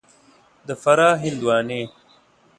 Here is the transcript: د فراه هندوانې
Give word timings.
د 0.67 0.69
فراه 0.81 1.15
هندوانې 1.23 1.81